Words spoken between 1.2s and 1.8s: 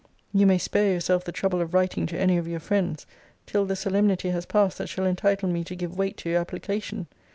the trouble of